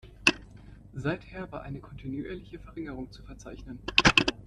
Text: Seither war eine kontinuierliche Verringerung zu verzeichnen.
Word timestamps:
Seither 0.97 1.51
war 1.51 1.61
eine 1.61 1.79
kontinuierliche 1.79 2.57
Verringerung 2.57 3.11
zu 3.11 3.21
verzeichnen. 3.21 3.77